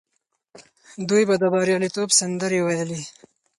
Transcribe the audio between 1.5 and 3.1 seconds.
بریالیتوب سندرې ویلې.